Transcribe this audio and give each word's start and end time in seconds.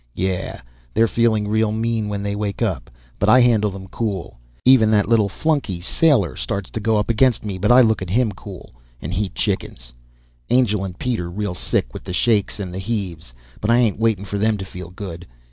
Yeah, 0.15 0.61
they're 0.95 1.07
feeling 1.07 1.47
real 1.47 1.71
mean 1.71 2.09
when 2.09 2.23
they 2.23 2.35
wake 2.35 2.63
up, 2.63 2.89
but 3.19 3.29
I 3.29 3.39
handle 3.41 3.69
them 3.69 3.87
cool. 3.87 4.39
Even 4.65 4.89
that 4.89 5.07
little 5.07 5.29
flunky 5.29 5.79
Sailor 5.79 6.35
starts 6.35 6.71
to 6.71 6.79
go 6.79 6.97
up 6.97 7.07
against 7.07 7.45
me 7.45 7.59
but 7.59 7.71
I 7.71 7.81
look 7.81 8.01
at 8.01 8.09
him 8.09 8.31
cool 8.31 8.73
and 8.99 9.13
he 9.13 9.29
chickens. 9.29 9.93
Angel 10.49 10.83
and 10.83 10.97
Pete 10.97 11.19
are 11.19 11.29
real 11.29 11.53
sick, 11.53 11.93
with 11.93 12.03
the 12.05 12.13
shakes 12.13 12.59
and 12.59 12.73
the 12.73 12.79
heaves, 12.79 13.31
but 13.59 13.69
I 13.69 13.77
ain't 13.77 13.99
waiting 13.99 14.25
for 14.25 14.39
them 14.39 14.57
to 14.57 14.65
feel 14.65 14.89
good. 14.89 15.27